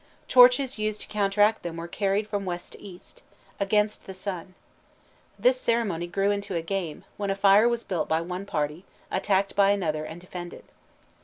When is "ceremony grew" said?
5.61-6.31